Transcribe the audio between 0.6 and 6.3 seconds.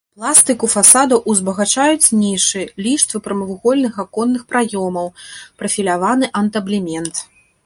фасадаў узбагачаюць нішы, ліштвы прамавугольных аконных праёмаў, прафіляваны